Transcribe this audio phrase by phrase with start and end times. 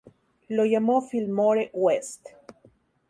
[0.47, 2.25] Lo llamó Fillmore West.